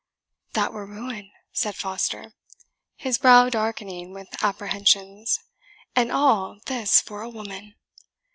"That 0.53 0.73
were 0.73 0.87
ruin," 0.87 1.29
said 1.53 1.75
Foster, 1.75 2.33
his 2.95 3.19
brow 3.19 3.49
darkening 3.49 4.13
with 4.13 4.29
apprehensions; 4.43 5.39
"and 5.95 6.11
all 6.11 6.59
this 6.65 6.99
for 6.99 7.21
a 7.21 7.29
woman! 7.29 7.75